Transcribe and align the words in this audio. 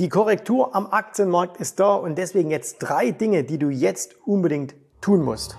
Die 0.00 0.08
Korrektur 0.08 0.74
am 0.74 0.86
Aktienmarkt 0.86 1.58
ist 1.58 1.78
da 1.78 1.94
und 1.94 2.16
deswegen 2.16 2.50
jetzt 2.50 2.78
drei 2.78 3.10
Dinge, 3.10 3.44
die 3.44 3.58
du 3.58 3.68
jetzt 3.68 4.16
unbedingt 4.24 4.74
tun 5.02 5.22
musst. 5.22 5.58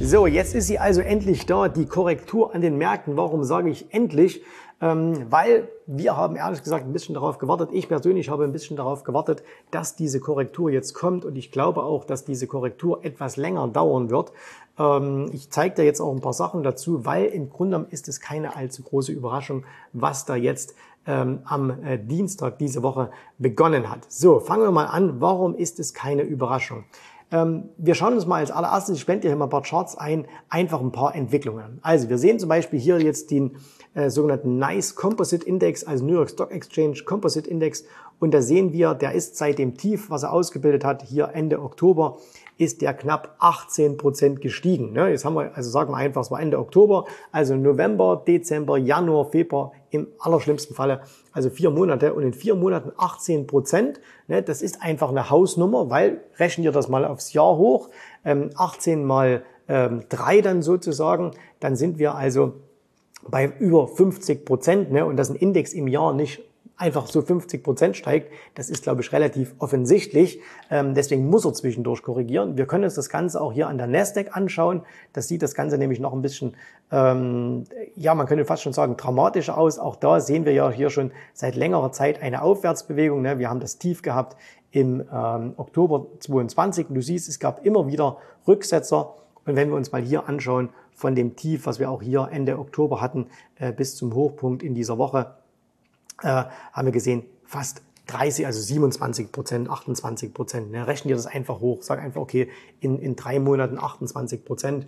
So, 0.00 0.26
jetzt 0.26 0.54
ist 0.54 0.66
sie 0.66 0.78
also 0.78 1.02
endlich 1.02 1.44
da, 1.44 1.68
die 1.68 1.84
Korrektur 1.84 2.54
an 2.54 2.62
den 2.62 2.78
Märkten. 2.78 3.18
Warum 3.18 3.44
sage 3.44 3.68
ich 3.68 3.92
endlich? 3.92 4.42
Ähm, 4.82 5.26
weil 5.30 5.68
wir 5.86 6.16
haben 6.16 6.36
ehrlich 6.36 6.62
gesagt 6.62 6.86
ein 6.86 6.92
bisschen 6.94 7.14
darauf 7.14 7.36
gewartet, 7.36 7.68
ich 7.72 7.86
persönlich 7.86 8.30
habe 8.30 8.44
ein 8.44 8.52
bisschen 8.52 8.78
darauf 8.78 9.04
gewartet, 9.04 9.42
dass 9.70 9.94
diese 9.94 10.20
Korrektur 10.20 10.70
jetzt 10.70 10.94
kommt 10.94 11.26
und 11.26 11.36
ich 11.36 11.52
glaube 11.52 11.82
auch, 11.82 12.04
dass 12.04 12.24
diese 12.24 12.46
Korrektur 12.46 13.04
etwas 13.04 13.36
länger 13.36 13.68
dauern 13.68 14.08
wird. 14.08 14.32
Ähm, 14.80 15.30
ich 15.32 15.50
zeige 15.50 15.76
dir 15.76 15.84
jetzt 15.84 16.00
auch 16.00 16.12
ein 16.12 16.20
paar 16.20 16.32
Sachen 16.32 16.62
dazu, 16.62 17.04
weil 17.04 17.26
im 17.26 17.50
Grunde 17.50 17.86
ist 17.90 18.08
es 18.08 18.20
keine 18.20 18.56
allzu 18.56 18.82
große 18.82 19.12
Überraschung, 19.12 19.64
was 19.92 20.24
da 20.24 20.34
jetzt 20.34 20.74
ähm, 21.06 21.40
am 21.44 21.82
äh, 21.84 21.98
Dienstag 21.98 22.58
diese 22.58 22.82
Woche 22.82 23.10
begonnen 23.38 23.90
hat. 23.90 24.10
So, 24.10 24.40
fangen 24.40 24.62
wir 24.62 24.70
mal 24.70 24.86
an. 24.86 25.20
Warum 25.20 25.54
ist 25.54 25.78
es 25.78 25.94
keine 25.94 26.22
Überraschung? 26.22 26.84
Ähm, 27.32 27.70
wir 27.76 27.94
schauen 27.94 28.14
uns 28.14 28.26
mal 28.26 28.36
als 28.36 28.50
allererstes, 28.50 28.96
ich 28.96 29.06
blende 29.06 29.28
hier 29.28 29.36
mal 29.36 29.46
ein 29.46 29.50
paar 29.50 29.62
Charts 29.62 29.96
ein, 29.96 30.26
einfach 30.48 30.80
ein 30.80 30.92
paar 30.92 31.14
Entwicklungen. 31.14 31.78
Also 31.82 32.08
wir 32.08 32.18
sehen 32.18 32.38
zum 32.38 32.48
Beispiel 32.48 32.78
hier 32.80 33.00
jetzt 33.00 33.30
den 33.30 33.56
äh, 33.94 34.10
sogenannten 34.10 34.58
NICE 34.58 34.94
Composite 34.94 35.46
Index, 35.46 35.84
also 35.84 36.04
New 36.04 36.14
York 36.14 36.30
Stock 36.30 36.50
Exchange 36.50 37.02
Composite 37.04 37.48
Index. 37.48 37.84
Und 38.18 38.34
da 38.34 38.42
sehen 38.42 38.72
wir, 38.72 38.94
der 38.94 39.12
ist 39.12 39.36
seit 39.36 39.58
dem 39.58 39.76
Tief, 39.76 40.10
was 40.10 40.24
er 40.24 40.32
ausgebildet 40.32 40.84
hat, 40.84 41.02
hier 41.02 41.30
Ende 41.32 41.60
Oktober, 41.60 42.18
ist 42.58 42.82
der 42.82 42.92
knapp 42.92 43.36
18 43.38 43.96
Prozent 43.96 44.42
gestiegen. 44.42 44.92
Ne? 44.92 45.08
Jetzt 45.08 45.24
haben 45.24 45.34
wir, 45.34 45.56
also 45.56 45.70
sagen 45.70 45.92
wir 45.92 45.96
einfach, 45.96 46.20
es 46.20 46.30
war 46.30 46.40
Ende 46.40 46.58
Oktober, 46.58 47.06
also 47.32 47.56
November, 47.56 48.22
Dezember, 48.26 48.76
Januar, 48.76 49.30
Februar, 49.30 49.72
im 49.90 50.08
allerschlimmsten 50.18 50.74
Falle, 50.74 51.00
also 51.32 51.50
vier 51.50 51.70
Monate 51.70 52.14
und 52.14 52.22
in 52.22 52.32
vier 52.32 52.54
Monaten 52.54 52.92
18 52.96 53.46
Prozent. 53.46 54.00
Ne? 54.28 54.42
Das 54.42 54.62
ist 54.62 54.82
einfach 54.82 55.10
eine 55.10 55.30
Hausnummer, 55.30 55.90
weil 55.90 56.20
rechnen 56.38 56.64
wir 56.64 56.72
das 56.72 56.88
mal 56.88 57.04
aufs 57.04 57.32
Jahr 57.32 57.56
hoch, 57.56 57.88
18 58.24 59.00
ähm, 59.00 59.04
mal 59.06 59.42
ähm, 59.68 60.04
3 60.08 60.40
dann 60.40 60.62
sozusagen, 60.62 61.32
dann 61.60 61.76
sind 61.76 61.98
wir 61.98 62.14
also 62.14 62.54
bei 63.28 63.52
über 63.58 63.86
50 63.88 64.44
Prozent 64.44 64.92
ne, 64.92 65.04
und 65.04 65.16
dass 65.16 65.30
ein 65.30 65.36
Index 65.36 65.72
im 65.72 65.88
Jahr 65.88 66.12
nicht 66.14 66.42
einfach 66.80 67.06
so 67.06 67.20
50 67.20 67.62
Prozent 67.62 67.96
steigt, 67.96 68.32
das 68.54 68.70
ist, 68.70 68.82
glaube 68.82 69.02
ich, 69.02 69.12
relativ 69.12 69.54
offensichtlich. 69.58 70.40
Ähm, 70.70 70.94
deswegen 70.94 71.28
muss 71.28 71.44
er 71.44 71.52
zwischendurch 71.52 72.02
korrigieren. 72.02 72.56
Wir 72.56 72.66
können 72.66 72.84
uns 72.84 72.94
das 72.94 73.10
Ganze 73.10 73.40
auch 73.40 73.52
hier 73.52 73.68
an 73.68 73.76
der 73.76 73.86
Nasdaq 73.86 74.36
anschauen. 74.36 74.82
Das 75.12 75.28
sieht 75.28 75.42
das 75.42 75.54
Ganze 75.54 75.76
nämlich 75.76 76.00
noch 76.00 76.14
ein 76.14 76.22
bisschen, 76.22 76.56
ähm, 76.90 77.64
ja, 77.96 78.14
man 78.14 78.26
könnte 78.26 78.46
fast 78.46 78.62
schon 78.62 78.72
sagen, 78.72 78.96
dramatischer 78.96 79.58
aus. 79.58 79.78
Auch 79.78 79.94
da 79.94 80.20
sehen 80.20 80.46
wir 80.46 80.52
ja 80.52 80.70
hier 80.70 80.88
schon 80.88 81.12
seit 81.34 81.54
längerer 81.54 81.92
Zeit 81.92 82.22
eine 82.22 82.42
Aufwärtsbewegung. 82.42 83.20
Ne? 83.20 83.38
Wir 83.38 83.50
haben 83.50 83.60
das 83.60 83.78
Tief 83.78 84.00
gehabt 84.00 84.36
im 84.70 85.04
ähm, 85.12 85.54
Oktober 85.58 86.06
22. 86.18 86.86
Du 86.88 87.02
siehst, 87.02 87.28
es 87.28 87.38
gab 87.38 87.66
immer 87.66 87.86
wieder 87.88 88.16
Rücksetzer. 88.48 89.16
Und 89.44 89.56
wenn 89.56 89.68
wir 89.68 89.76
uns 89.76 89.92
mal 89.92 90.02
hier 90.02 90.28
anschauen, 90.28 90.70
von 90.94 91.14
dem 91.14 91.36
Tief, 91.36 91.66
was 91.66 91.78
wir 91.78 91.90
auch 91.90 92.02
hier 92.02 92.28
Ende 92.30 92.58
Oktober 92.58 93.00
hatten, 93.00 93.26
äh, 93.58 93.72
bis 93.72 93.96
zum 93.96 94.14
Hochpunkt 94.14 94.62
in 94.62 94.74
dieser 94.74 94.98
Woche, 94.98 95.34
äh, 96.22 96.44
haben 96.72 96.86
wir 96.86 96.92
gesehen, 96.92 97.24
fast 97.44 97.82
30, 98.06 98.46
also 98.46 98.60
27 98.60 99.32
Prozent, 99.32 99.70
28 99.70 100.34
Prozent. 100.34 100.70
Ne? 100.70 100.86
Rechnen 100.86 101.08
dir 101.08 101.14
das 101.14 101.26
einfach 101.26 101.60
hoch. 101.60 101.82
Sag 101.82 102.00
einfach, 102.00 102.20
okay, 102.20 102.50
in, 102.80 102.98
in 102.98 103.16
drei 103.16 103.38
Monaten 103.38 103.78
28 103.78 104.44
Prozent 104.44 104.86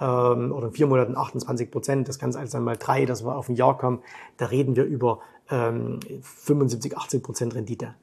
ähm, 0.00 0.52
oder 0.52 0.68
in 0.68 0.72
vier 0.72 0.86
Monaten 0.86 1.16
28 1.16 1.70
Prozent. 1.70 2.08
Das 2.08 2.18
Ganze 2.18 2.38
also 2.38 2.58
dann 2.58 2.64
mal 2.64 2.76
drei, 2.76 3.06
dass 3.06 3.24
wir 3.24 3.34
auf 3.36 3.48
ein 3.48 3.56
Jahr 3.56 3.78
kommen. 3.78 4.00
Da 4.36 4.46
reden 4.46 4.76
wir 4.76 4.84
über 4.84 5.20
ähm, 5.50 6.00
75, 6.22 6.96
80 6.96 7.22
Prozent 7.22 7.54
Rendite 7.54 7.94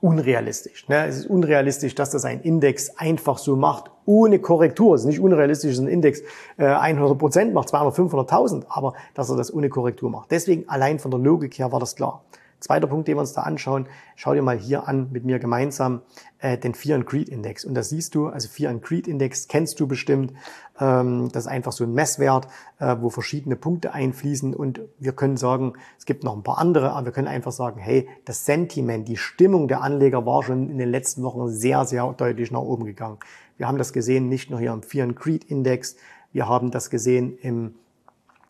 unrealistisch. 0.00 0.88
Ne? 0.88 1.06
Es 1.06 1.18
ist 1.18 1.26
unrealistisch, 1.26 1.94
dass 1.94 2.10
das 2.10 2.24
ein 2.24 2.40
Index 2.40 2.96
einfach 2.96 3.38
so 3.38 3.56
macht, 3.56 3.90
ohne 4.06 4.38
Korrektur. 4.38 4.94
Es 4.94 5.02
ist 5.02 5.06
nicht 5.06 5.20
unrealistisch, 5.20 5.72
dass 5.72 5.80
ein 5.80 5.88
Index 5.88 6.22
äh, 6.56 6.64
100 6.64 7.18
Prozent 7.18 7.54
macht, 7.54 7.68
200, 7.68 7.94
500.000, 7.94 8.64
aber 8.68 8.94
dass 9.14 9.28
er 9.30 9.36
das 9.36 9.52
ohne 9.52 9.68
Korrektur 9.68 10.10
macht. 10.10 10.30
Deswegen 10.30 10.68
allein 10.68 10.98
von 10.98 11.10
der 11.10 11.20
Logik 11.20 11.58
her 11.58 11.70
war 11.70 11.80
das 11.80 11.96
klar. 11.96 12.24
Zweiter 12.60 12.86
Punkt, 12.86 13.08
den 13.08 13.16
wir 13.16 13.20
uns 13.20 13.32
da 13.32 13.42
anschauen, 13.42 13.86
schau 14.16 14.34
dir 14.34 14.42
mal 14.42 14.58
hier 14.58 14.86
an 14.86 15.08
mit 15.10 15.24
mir 15.24 15.38
gemeinsam 15.38 16.02
äh, 16.38 16.58
den 16.58 16.74
Fear 16.74 16.96
and 16.96 17.06
Greed 17.06 17.30
Index. 17.30 17.64
Und 17.64 17.74
da 17.74 17.82
siehst 17.82 18.14
du, 18.14 18.26
also 18.26 18.48
Fear 18.48 18.70
and 18.70 18.82
Greed 18.82 19.08
Index 19.08 19.48
kennst 19.48 19.80
du 19.80 19.86
bestimmt. 19.86 20.34
Ähm, 20.78 21.30
das 21.32 21.44
ist 21.44 21.50
einfach 21.50 21.72
so 21.72 21.84
ein 21.84 21.94
Messwert, 21.94 22.48
äh, 22.78 22.96
wo 23.00 23.08
verschiedene 23.08 23.56
Punkte 23.56 23.94
einfließen. 23.94 24.54
Und 24.54 24.82
wir 24.98 25.12
können 25.12 25.38
sagen, 25.38 25.72
es 25.98 26.04
gibt 26.04 26.22
noch 26.22 26.36
ein 26.36 26.42
paar 26.42 26.58
andere, 26.58 26.92
aber 26.92 27.06
wir 27.06 27.12
können 27.12 27.28
einfach 27.28 27.52
sagen, 27.52 27.80
hey, 27.80 28.08
das 28.26 28.44
Sentiment, 28.44 29.08
die 29.08 29.16
Stimmung 29.16 29.66
der 29.66 29.80
Anleger 29.80 30.26
war 30.26 30.42
schon 30.42 30.68
in 30.68 30.76
den 30.76 30.90
letzten 30.90 31.22
Wochen 31.22 31.48
sehr, 31.48 31.86
sehr 31.86 32.12
deutlich 32.12 32.50
nach 32.50 32.60
oben 32.60 32.84
gegangen. 32.84 33.18
Wir 33.56 33.68
haben 33.68 33.78
das 33.78 33.92
gesehen, 33.92 34.28
nicht 34.28 34.50
nur 34.50 34.60
hier 34.60 34.72
im 34.72 34.82
Fear 34.82 35.04
and 35.04 35.16
Greed 35.16 35.44
Index, 35.44 35.96
wir 36.32 36.46
haben 36.48 36.70
das 36.70 36.90
gesehen 36.90 37.36
im 37.38 37.74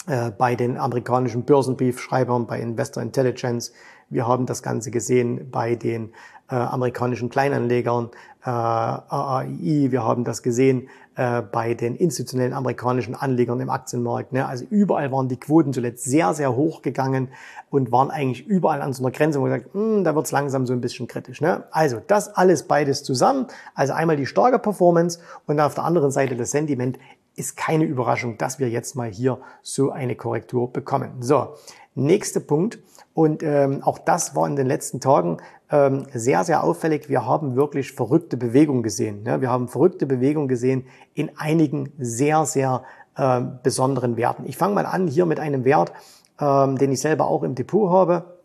äh, 0.06 0.31
bei 0.31 0.56
den 0.56 0.78
amerikanischen 0.78 1.44
Börsenbriefschreibern, 1.44 2.47
bei 2.47 2.60
Investor 2.60 3.03
Intelligence. 3.03 3.72
Wir 4.10 4.26
haben 4.26 4.47
das 4.47 4.62
Ganze 4.62 4.91
gesehen 4.91 5.50
bei 5.50 5.76
den 5.76 6.12
äh, 6.50 6.56
amerikanischen 6.56 7.31
Kleinanlegern, 7.31 8.10
äh, 8.44 8.50
AAI. 8.50 9.88
Wir 9.91 10.03
haben 10.03 10.25
das 10.25 10.43
gesehen 10.43 10.88
äh, 11.15 11.43
bei 11.43 11.75
den 11.75 11.94
institutionellen 11.94 12.53
amerikanischen 12.53 13.15
Anlegern 13.15 13.60
im 13.60 13.71
Aktienmarkt. 13.71 14.32
Ne? 14.32 14.47
Also 14.47 14.65
überall 14.69 15.12
waren 15.12 15.28
die 15.28 15.38
Quoten 15.38 15.72
zuletzt 15.72 16.04
sehr, 16.04 16.34
sehr 16.34 16.56
hoch 16.56 16.82
gegangen 16.82 17.28
und 17.71 17.93
waren 17.93 18.10
eigentlich 18.10 18.47
überall 18.47 18.82
an 18.82 18.93
so 18.93 19.04
einer 19.04 19.12
Grenze, 19.12 19.38
wo 19.38 19.47
man 19.47 19.60
sagt, 19.60 19.75
hm, 19.75 20.03
da 20.03 20.15
wird's 20.16 20.32
langsam 20.32 20.66
so 20.66 20.72
ein 20.72 20.81
bisschen 20.81 21.06
kritisch. 21.06 21.41
Ne? 21.41 21.65
Also 21.71 22.00
das 22.04 22.34
alles 22.34 22.65
beides 22.65 23.04
zusammen. 23.04 23.47
Also 23.75 23.92
einmal 23.92 24.16
die 24.16 24.27
starke 24.27 24.59
Performance 24.59 25.21
und 25.47 25.60
auf 25.60 25.75
der 25.75 25.84
anderen 25.84 26.10
Seite 26.10 26.34
das 26.34 26.50
Sentiment 26.50 26.98
ist 27.37 27.56
keine 27.56 27.84
Überraschung, 27.84 28.38
dass 28.38 28.59
wir 28.59 28.69
jetzt 28.69 28.97
mal 28.97 29.09
hier 29.09 29.38
so 29.62 29.91
eine 29.91 30.16
Korrektur 30.16 30.72
bekommen. 30.72 31.16
So, 31.21 31.54
nächster 32.00 32.40
Punkt. 32.40 32.78
Und 33.14 33.42
ähm, 33.42 33.82
auch 33.82 33.98
das 33.98 34.34
war 34.34 34.46
in 34.46 34.56
den 34.56 34.66
letzten 34.66 35.00
Tagen 35.00 35.38
ähm, 35.70 36.06
sehr, 36.12 36.44
sehr 36.44 36.64
auffällig. 36.64 37.08
Wir 37.08 37.26
haben 37.26 37.56
wirklich 37.56 37.92
verrückte 37.92 38.36
Bewegungen 38.36 38.82
gesehen. 38.82 39.22
Ne? 39.22 39.40
Wir 39.40 39.50
haben 39.50 39.68
verrückte 39.68 40.06
Bewegungen 40.06 40.48
gesehen 40.48 40.86
in 41.14 41.30
einigen 41.36 41.92
sehr, 41.98 42.46
sehr 42.46 42.82
äh, 43.16 43.40
besonderen 43.62 44.16
Werten. 44.16 44.44
Ich 44.46 44.56
fange 44.56 44.74
mal 44.74 44.86
an 44.86 45.06
hier 45.06 45.26
mit 45.26 45.40
einem 45.40 45.64
Wert, 45.64 45.92
ähm, 46.40 46.78
den 46.78 46.92
ich 46.92 47.00
selber 47.00 47.26
auch 47.26 47.42
im 47.42 47.54
Depot 47.54 47.90
habe. 47.90 48.38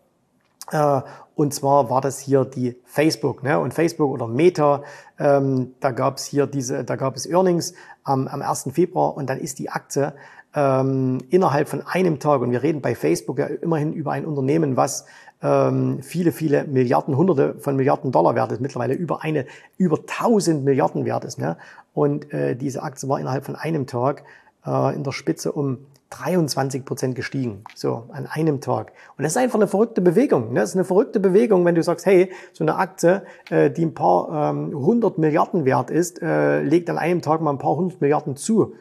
Äh, 0.71 1.01
und 1.35 1.53
zwar 1.53 1.89
war 1.89 2.01
das 2.01 2.19
hier 2.19 2.45
die 2.45 2.79
Facebook, 2.85 3.43
ne? 3.43 3.59
Und 3.59 3.73
Facebook 3.73 4.09
oder 4.09 4.27
Meta, 4.27 4.83
ähm, 5.19 5.73
da 5.81 5.91
gab 5.91 6.17
es 6.17 6.25
hier 6.25 6.47
diese, 6.47 6.83
da 6.83 6.95
gab 6.95 7.15
es 7.15 7.25
Earnings 7.25 7.73
am, 8.03 8.27
am 8.27 8.41
1. 8.41 8.69
Februar 8.71 9.17
und 9.17 9.29
dann 9.29 9.39
ist 9.39 9.59
die 9.59 9.69
Aktie 9.69 10.13
ähm, 10.55 11.19
innerhalb 11.29 11.67
von 11.67 11.85
einem 11.85 12.19
Tag, 12.19 12.41
und 12.41 12.51
wir 12.51 12.63
reden 12.63 12.81
bei 12.81 12.95
Facebook 12.95 13.39
ja 13.39 13.45
immerhin 13.45 13.93
über 13.93 14.11
ein 14.13 14.25
Unternehmen, 14.25 14.77
was 14.77 15.05
ähm, 15.43 16.01
viele, 16.01 16.31
viele 16.31 16.63
Milliarden, 16.65 17.17
Hunderte 17.17 17.55
von 17.59 17.75
Milliarden 17.75 18.11
Dollar 18.11 18.35
wert 18.35 18.51
ist, 18.53 18.61
mittlerweile 18.61 18.93
über 18.93 19.21
eine, 19.23 19.45
über 19.77 19.99
1000 19.99 20.63
Milliarden 20.63 21.05
wert 21.05 21.25
ist. 21.25 21.37
Ne? 21.37 21.57
Und 21.93 22.33
äh, 22.33 22.55
diese 22.55 22.83
Aktie 22.83 23.09
war 23.09 23.19
innerhalb 23.19 23.45
von 23.45 23.55
einem 23.55 23.85
Tag 23.85 24.23
äh, 24.65 24.95
in 24.95 25.03
der 25.03 25.11
Spitze 25.11 25.51
um 25.51 25.79
23 26.11 26.85
Prozent 26.85 27.15
gestiegen, 27.15 27.63
so 27.75 28.03
an 28.13 28.25
einem 28.25 28.61
Tag. 28.61 28.93
Und 29.17 29.23
das 29.23 29.33
ist 29.33 29.37
einfach 29.37 29.59
eine 29.59 29.67
verrückte 29.67 30.01
Bewegung. 30.01 30.53
Ne? 30.53 30.61
Das 30.61 30.69
ist 30.69 30.75
eine 30.75 30.85
verrückte 30.85 31.19
Bewegung, 31.19 31.65
wenn 31.65 31.75
du 31.75 31.83
sagst, 31.83 32.05
hey, 32.05 32.31
so 32.53 32.63
eine 32.63 32.75
Aktie, 32.75 33.23
äh, 33.49 33.69
die 33.69 33.85
ein 33.85 33.93
paar 33.93 34.51
ähm, 34.51 34.73
hundert 34.73 35.17
Milliarden 35.17 35.65
wert 35.65 35.91
ist, 35.91 36.21
äh, 36.21 36.61
legt 36.61 36.89
an 36.89 36.97
einem 36.97 37.21
Tag 37.21 37.41
mal 37.41 37.51
ein 37.51 37.57
paar 37.57 37.75
hundert 37.75 37.99
Milliarden 37.99 38.37
zu, 38.37 38.75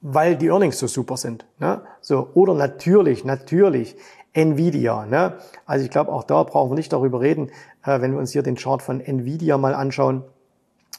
weil 0.00 0.36
die 0.36 0.48
Earnings 0.48 0.78
so 0.78 0.86
super 0.86 1.16
sind. 1.16 1.46
Ne? 1.58 1.82
So 2.00 2.30
oder 2.34 2.54
natürlich, 2.54 3.24
natürlich 3.24 3.96
Nvidia. 4.32 5.06
Ne? 5.06 5.38
Also 5.66 5.84
ich 5.84 5.90
glaube, 5.90 6.12
auch 6.12 6.24
da 6.24 6.42
brauchen 6.42 6.70
wir 6.70 6.76
nicht 6.76 6.92
darüber 6.92 7.20
reden, 7.20 7.50
äh, 7.84 8.00
wenn 8.00 8.12
wir 8.12 8.18
uns 8.18 8.32
hier 8.32 8.42
den 8.42 8.56
Chart 8.56 8.82
von 8.82 9.00
Nvidia 9.00 9.58
mal 9.58 9.74
anschauen 9.74 10.24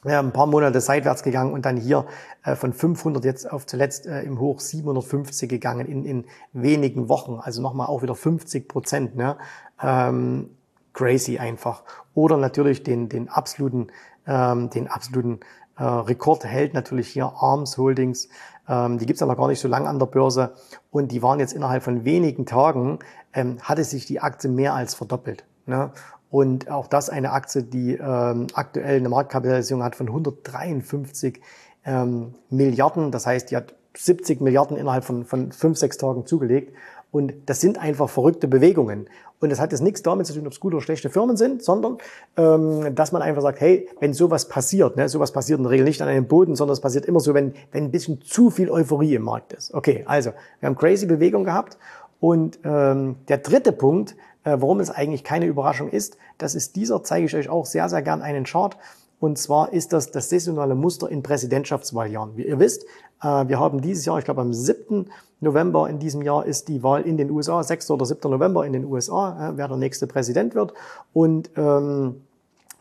ja, 0.06 0.20
ein 0.20 0.32
paar 0.32 0.46
Monate 0.46 0.80
seitwärts 0.80 1.24
gegangen 1.24 1.52
und 1.54 1.66
dann 1.66 1.78
hier 1.78 2.06
äh, 2.44 2.56
von 2.56 2.74
500 2.74 3.26
jetzt 3.26 3.52
auf 3.52 3.66
zuletzt 3.66 4.06
äh, 4.06 4.22
im 4.22 4.40
Hoch 4.40 4.60
750 4.60 5.50
gegangen 5.50 5.86
in, 5.88 6.06
in 6.06 6.26
wenigen 6.54 7.10
Wochen. 7.10 7.40
Also 7.42 7.62
nochmal 7.62 7.88
auch 7.88 8.02
wieder 8.02 8.16
50 8.16 8.68
Prozent. 8.68 9.16
Ne? 9.16 9.38
Ähm, 9.82 10.52
crazy 10.94 11.38
einfach. 11.38 11.84
Oder 12.14 12.38
natürlich 12.38 12.84
den, 12.84 13.10
den 13.10 13.28
absoluten, 13.28 13.88
ähm, 14.26 14.70
den 14.70 14.88
absoluten 14.88 15.42
äh, 15.78 15.84
Rekord 15.84 16.46
hält 16.46 16.74
natürlich 16.74 17.10
hier 17.10 17.34
Arms 17.38 17.78
Holdings. 17.78 18.30
Ähm, 18.70 19.00
die 19.00 19.06
gibt's 19.06 19.22
aber 19.22 19.36
gar 19.36 19.48
nicht 19.48 19.60
so 19.60 19.68
lange 19.68 19.90
an 19.90 20.00
der 20.00 20.06
Börse. 20.06 20.54
Und 20.92 21.12
die 21.12 21.22
waren 21.22 21.40
jetzt 21.40 21.54
innerhalb 21.54 21.84
von 21.84 22.06
wenigen 22.06 22.46
Tagen, 22.46 23.00
ähm, 23.34 23.58
hatte 23.62 23.84
sich 23.84 24.06
die 24.06 24.22
Aktie 24.22 24.50
mehr 24.50 24.76
als 24.76 24.94
verdoppelt. 24.94 25.44
Ne? 25.66 25.92
Und 26.30 26.70
auch 26.70 26.88
das 26.88 27.10
eine 27.10 27.32
Aktie, 27.32 27.64
die 27.64 27.96
ähm, 27.96 28.48
aktuell 28.54 28.98
eine 28.98 29.10
Marktkapitalisierung 29.10 29.84
hat 29.84 29.96
von 29.96 30.08
153 30.08 31.42
ähm, 31.86 32.36
Milliarden. 32.52 33.12
Das 33.12 33.26
heißt, 33.26 33.50
die 33.50 33.58
hat 33.58 33.74
70 33.98 34.40
Milliarden 34.40 34.78
innerhalb 34.78 35.04
von, 35.04 35.26
von 35.26 35.52
fünf, 35.52 35.78
sechs 35.80 35.98
Tagen 35.98 36.28
zugelegt. 36.28 36.76
Und 37.12 37.34
das 37.48 37.60
sind 37.60 37.80
einfach 37.80 38.08
verrückte 38.08 38.48
Bewegungen. 38.48 39.10
Und 39.42 39.50
das 39.50 39.60
hat 39.60 39.72
jetzt 39.72 39.82
nichts 39.82 40.02
damit 40.04 40.28
zu 40.28 40.34
tun, 40.34 40.46
ob 40.46 40.54
es 40.54 40.60
gute 40.60 40.76
oder 40.76 40.84
schlechte 40.84 41.10
Firmen 41.10 41.38
sind, 41.38 41.64
sondern 41.64 41.98
ähm, 42.36 42.94
dass 42.94 43.12
man 43.12 43.22
einfach 43.22 43.42
sagt, 43.42 43.62
hey, 43.62 43.88
wenn 44.00 44.14
sowas 44.14 44.50
passiert, 44.50 44.98
ne, 44.98 45.08
sowas 45.08 45.32
passiert 45.32 45.60
in 45.60 45.64
der 45.64 45.72
Regel 45.72 45.86
nicht 45.86 46.02
an 46.02 46.10
einem 46.10 46.28
Boden, 46.28 46.56
sondern 46.56 46.74
es 46.74 46.82
passiert 46.82 47.06
immer 47.06 47.20
so, 47.20 47.34
wenn, 47.34 47.54
wenn 47.72 47.86
ein 47.86 47.92
bisschen 47.92 48.22
zu 48.22 48.50
viel 48.50 48.70
Euphorie 48.70 49.16
im 49.16 49.24
Markt 49.24 49.54
ist. 49.54 49.74
Okay, 49.74 50.04
also 50.08 50.32
wir 50.60 50.68
haben 50.68 50.76
crazy 50.76 51.06
Bewegung 51.06 51.44
gehabt. 51.46 51.78
Und 52.20 52.60
ähm, 52.66 53.16
der 53.30 53.38
dritte 53.38 53.72
Punkt, 53.72 54.18
äh, 54.44 54.58
warum 54.60 54.82
es 54.82 54.90
eigentlich 54.90 55.24
keine 55.24 55.46
Überraschung 55.46 55.90
ist, 55.90 56.18
das 56.38 56.54
ist 56.54 56.76
dieser, 56.76 57.02
zeige 57.04 57.26
ich 57.26 57.36
euch 57.36 57.50
auch 57.50 57.66
sehr, 57.66 57.88
sehr 57.88 58.02
gern 58.02 58.22
einen 58.22 58.44
Chart. 58.44 58.78
Und 59.22 59.38
zwar 59.38 59.74
ist 59.74 59.94
das 59.94 60.12
das 60.12 60.30
saisonale 60.30 60.76
Muster 60.76 61.10
in 61.10 61.24
Präsidentschaftswahljahren. 61.24 62.36
Wie 62.36 62.46
ihr 62.46 62.60
wisst, 62.60 62.84
äh, 63.22 63.48
wir 63.48 63.60
haben 63.60 63.82
dieses 63.82 64.06
Jahr, 64.06 64.20
ich 64.20 64.26
glaube 64.26 64.42
am 64.42 64.54
7. 64.54 65.10
November 65.42 65.90
in 65.90 66.00
diesem 66.00 66.22
Jahr 66.22 66.46
ist 66.46 66.68
die 66.68 66.84
Wahl 66.84 67.04
in 67.04 67.18
den 67.18 67.32
USA, 67.32 67.64
6. 67.64 67.92
oder 67.92 68.06
7. 68.06 68.30
November 68.30 68.66
in 68.66 68.74
den 68.74 68.86
USA, 68.86 69.50
äh, 69.50 69.58
wer 69.58 69.68
der 69.68 69.78
nächste 69.78 70.08
Präsident 70.08 70.56
wird. 70.56 70.74
Und 71.14 71.52
ähm, 71.56 72.22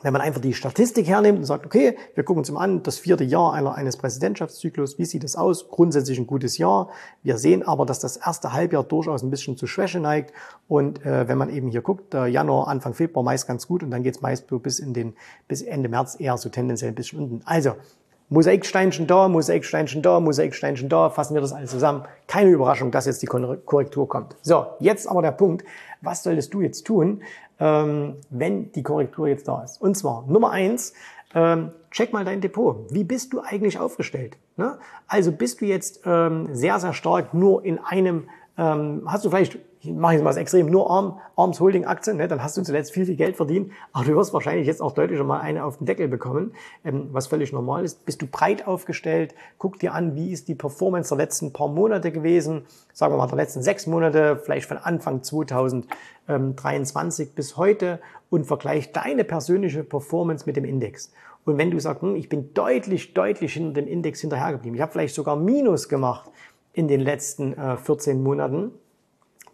wenn 0.03 0.13
man 0.13 0.23
einfach 0.23 0.41
die 0.41 0.55
Statistik 0.55 1.09
hernimmt 1.09 1.39
und 1.39 1.45
sagt, 1.45 1.67
okay, 1.67 1.97
wir 2.15 2.23
gucken 2.23 2.41
uns 2.41 2.51
mal 2.51 2.61
an, 2.61 2.85
das 2.85 2.99
vierte 2.99 3.25
Jahr 3.25 3.53
einer, 3.53 3.75
eines 3.75 3.97
Präsidentschaftszyklus, 3.97 4.97
wie 4.99 5.05
sieht 5.05 5.25
es 5.25 5.35
aus? 5.35 5.69
Grundsätzlich 5.69 6.19
ein 6.19 6.27
gutes 6.27 6.57
Jahr. 6.57 6.89
Wir 7.25 7.37
sehen 7.37 7.67
aber, 7.67 7.85
dass 7.85 7.99
das 7.99 8.17
erste 8.17 8.53
Halbjahr 8.53 8.85
durchaus 8.85 9.23
ein 9.23 9.31
bisschen 9.31 9.57
zu 9.57 9.67
Schwäche 9.67 9.99
neigt. 9.99 10.33
Und 10.69 11.05
äh, 11.05 11.27
wenn 11.27 11.37
man 11.37 11.51
eben 11.51 11.69
hier 11.69 11.83
guckt, 11.83 12.15
der 12.15 12.29
Januar, 12.29 12.69
Anfang 12.69 12.95
Februar 12.95 13.25
meist 13.25 13.49
ganz 13.49 13.67
gut 13.67 13.83
und 13.83 13.91
dann 13.91 14.05
geht 14.05 14.15
es 14.15 14.23
meist 14.23 14.47
bis 14.63 14.79
in 14.79 14.95
den 14.95 15.15
bis 15.49 15.63
Ende 15.63 15.89
März 15.89 16.17
eher 16.19 16.39
so 16.39 16.49
tendenziell 16.49 16.93
ein 16.93 16.95
bisschen 16.95 17.19
unten. 17.19 17.41
Also 17.45 17.73
Mosaiksteinchen 18.31 19.07
da, 19.07 19.29
Mosaiksteinchen 19.29 20.03
da, 20.03 20.21
Mosaiksteinchen 20.21 20.89
da, 20.89 21.09
fassen 21.09 21.35
wir 21.35 21.41
das 21.41 21.53
alles 21.53 21.71
zusammen. 21.71 22.05
Keine 22.27 22.51
Überraschung, 22.51 22.91
dass 22.91 23.07
jetzt 23.07 23.23
die 23.23 23.27
Korrektur 23.27 24.09
kommt. 24.09 24.37
So, 24.43 24.67
jetzt 24.81 25.09
aber 25.09 25.23
der 25.23 25.33
Punkt, 25.33 25.65
was 26.03 26.23
solltest 26.23 26.53
du 26.53 26.61
jetzt 26.61 26.87
tun, 26.87 27.23
ähm, 27.59 28.17
wenn 28.29 28.71
die 28.73 28.83
Korrektur 28.83 29.29
jetzt 29.29 29.49
da 29.49 29.63
ist? 29.63 29.81
Und 29.81 29.97
zwar 29.97 30.25
Nummer 30.29 30.51
eins, 30.51 30.93
ähm, 31.35 31.71
check 31.91 32.13
mal 32.13 32.25
dein 32.25 32.41
Depot. 32.41 32.87
Wie 32.91 33.05
bist 33.05 33.33
du 33.33 33.41
eigentlich 33.41 33.79
aufgestellt? 33.79 34.37
Ne? 34.57 34.79
Also 35.07 35.33
bist 35.33 35.61
du 35.61 35.65
jetzt 35.65 36.03
ähm, 36.05 36.49
sehr, 36.53 36.79
sehr 36.81 36.93
stark 36.93 37.33
nur 37.35 37.65
in 37.65 37.79
einem, 37.79 38.29
hast 38.61 39.25
du 39.25 39.31
vielleicht 39.31 39.57
ich 39.81 39.93
mache 39.93 40.15
jetzt 40.15 40.23
mal 40.23 40.31
das 40.31 40.39
Extrem, 40.39 40.67
nur 40.67 40.91
Arm, 40.91 41.21
Arms 41.37 41.61
Holding 41.61 41.85
Aktien, 41.85 42.17
ne, 42.17 42.27
dann 42.27 42.43
hast 42.43 42.57
du 42.57 42.63
zuletzt 42.63 42.91
viel, 42.93 43.05
viel 43.07 43.15
Geld 43.17 43.37
verdient, 43.37 43.71
aber 43.93 44.07
du 44.07 44.17
wirst 44.17 44.33
wahrscheinlich 44.33 44.67
jetzt 44.67 44.83
auch 44.83 44.91
deutlich 44.93 45.23
mal 45.23 45.39
eine 45.41 45.65
auf 45.65 45.79
den 45.79 45.87
Deckel 45.87 46.09
bekommen, 46.09 46.53
ähm, 46.85 47.11
was 47.13 47.29
völlig 47.29 47.53
normal 47.53 47.85
ist. 47.85 48.05
Bist 48.05 48.21
du 48.23 48.27
breit 48.27 48.67
aufgestellt, 48.67 49.37
guck 49.59 49.79
dir 49.79 49.95
an, 49.95 50.17
wie 50.17 50.33
ist 50.33 50.49
die 50.49 50.57
Performance 50.57 51.11
der 51.11 51.19
letzten 51.19 51.53
paar 51.53 51.69
Monate 51.69 52.11
gewesen, 52.11 52.63
sagen 52.93 53.15
wir 53.15 53.19
mal 53.19 53.29
der 53.29 53.37
letzten 53.37 53.63
sechs 53.63 53.87
Monate, 53.87 54.41
vielleicht 54.43 54.67
von 54.67 54.79
Anfang 54.79 55.23
2023 55.23 57.35
bis 57.35 57.57
heute 57.57 58.01
und 58.31 58.47
vergleich 58.47 58.93
deine 58.93 59.23
persönliche 59.25 59.85
Performance 59.85 60.45
mit 60.47 60.57
dem 60.57 60.65
Index. 60.65 61.13
Und 61.45 61.57
wenn 61.57 61.71
du 61.71 61.79
sagst, 61.79 62.03
hm, 62.03 62.17
ich 62.17 62.29
bin 62.29 62.53
deutlich, 62.53 63.15
deutlich 63.15 63.55
hinter 63.55 63.81
dem 63.81 63.89
Index 63.89 64.21
hinterhergeblieben, 64.21 64.75
ich 64.75 64.83
habe 64.83 64.93
vielleicht 64.93 65.15
sogar 65.15 65.37
Minus 65.37 65.89
gemacht 65.89 66.29
in 66.73 66.89
den 66.89 67.01
letzten 67.01 67.53
äh, 67.55 67.77
14 67.77 68.21
Monaten, 68.23 68.73